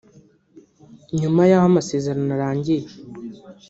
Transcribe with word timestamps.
“nyuma 1.19 1.41
y’aho 1.49 1.65
amasezerano 1.71 2.31
arangiye 2.37 2.87